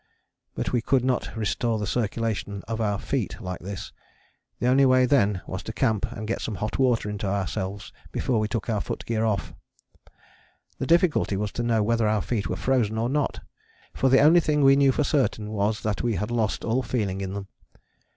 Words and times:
But 0.55 0.73
we 0.73 0.81
could 0.81 1.05
not 1.05 1.37
restore 1.37 1.77
the 1.77 1.85
circulation 1.85 2.63
of 2.67 2.81
our 2.81 2.97
feet 2.97 3.39
like 3.39 3.59
this 3.59 3.91
the 4.57 4.65
only 4.65 4.83
way 4.83 5.05
then 5.05 5.43
was 5.45 5.61
to 5.61 5.73
camp 5.73 6.11
and 6.11 6.27
get 6.27 6.41
some 6.41 6.55
hot 6.55 6.79
water 6.79 7.07
into 7.07 7.27
ourselves 7.27 7.93
before 8.11 8.39
we 8.39 8.47
took 8.47 8.67
our 8.67 8.81
foot 8.81 9.05
gear 9.05 9.25
off. 9.25 9.53
The 10.79 10.87
difficulty 10.87 11.37
was 11.37 11.51
to 11.51 11.61
know 11.61 11.83
whether 11.83 12.07
our 12.07 12.23
feet 12.23 12.47
were 12.47 12.55
frozen 12.55 12.97
or 12.97 13.09
not, 13.09 13.41
for 13.93 14.09
the 14.09 14.21
only 14.21 14.39
thing 14.39 14.63
we 14.63 14.75
knew 14.75 14.91
for 14.91 15.03
certain 15.03 15.51
was 15.51 15.81
that 15.83 16.01
we 16.01 16.15
had 16.15 16.31
lost 16.31 16.65
all 16.65 16.81
feeling 16.81 17.21
in 17.21 17.35
them. 17.35 17.47